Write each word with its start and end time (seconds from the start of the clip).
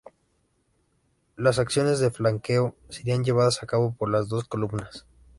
Las 1.35 1.59
acciones 1.59 1.99
de 1.99 2.09
flanqueo 2.09 2.75
serían 2.89 3.23
llevadas 3.23 3.61
a 3.61 3.67
cabo 3.67 3.93
por 3.93 4.09
las 4.09 4.29
dos 4.29 4.45
columnas. 4.45 5.05